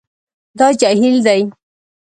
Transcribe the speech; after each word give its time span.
دا 0.57 0.67
جهیل 0.79 1.15
دی 1.25 1.41